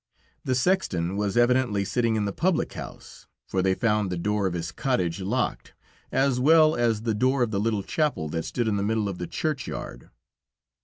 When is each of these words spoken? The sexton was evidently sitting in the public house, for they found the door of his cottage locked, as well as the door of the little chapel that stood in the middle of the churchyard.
The 0.43 0.55
sexton 0.55 1.15
was 1.15 1.37
evidently 1.37 1.85
sitting 1.85 2.15
in 2.15 2.25
the 2.25 2.33
public 2.33 2.73
house, 2.73 3.27
for 3.45 3.61
they 3.61 3.75
found 3.75 4.09
the 4.09 4.17
door 4.17 4.47
of 4.47 4.55
his 4.55 4.71
cottage 4.71 5.21
locked, 5.21 5.75
as 6.11 6.39
well 6.39 6.75
as 6.75 7.03
the 7.03 7.13
door 7.13 7.43
of 7.43 7.51
the 7.51 7.59
little 7.59 7.83
chapel 7.83 8.27
that 8.29 8.45
stood 8.45 8.67
in 8.67 8.77
the 8.77 8.81
middle 8.81 9.07
of 9.07 9.19
the 9.19 9.27
churchyard. 9.27 10.09